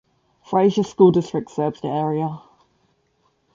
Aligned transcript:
Frazier 0.43 0.81
School 0.81 1.11
District 1.11 1.47
serves 1.51 1.79
the 1.81 1.87
area. 1.87 2.41